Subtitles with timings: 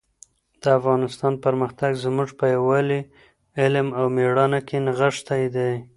[0.61, 2.99] د افغانستان پرمختګ زموږ په یووالي،
[3.61, 5.71] علم او مېړانه کې نغښتی دی.